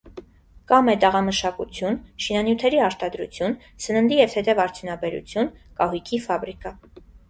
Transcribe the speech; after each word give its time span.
Կա 0.69 0.79
մետաղամշակություն, 0.87 1.99
շինանյութերի 2.27 2.81
արտադրություն, 2.87 3.57
սննդի 3.87 4.21
և 4.25 4.35
թեթև 4.35 4.67
արդյունաբերություն, 4.69 5.57
կահույքի 5.81 6.27
ֆաբրիկա։ 6.31 6.79